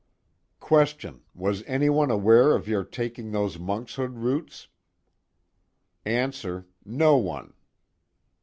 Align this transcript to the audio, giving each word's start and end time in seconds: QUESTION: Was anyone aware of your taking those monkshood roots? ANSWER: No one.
QUESTION: 0.59 1.21
Was 1.35 1.61
anyone 1.67 2.09
aware 2.09 2.55
of 2.55 2.67
your 2.67 2.83
taking 2.83 3.29
those 3.31 3.59
monkshood 3.59 4.15
roots? 4.17 4.67
ANSWER: 6.07 6.65
No 6.83 7.17
one. 7.17 7.53